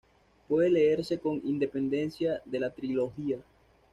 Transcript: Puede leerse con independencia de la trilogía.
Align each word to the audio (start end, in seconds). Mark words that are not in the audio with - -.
Puede 0.47 0.71
leerse 0.71 1.19
con 1.19 1.39
independencia 1.45 2.41
de 2.45 2.59
la 2.59 2.71
trilogía. 2.71 3.37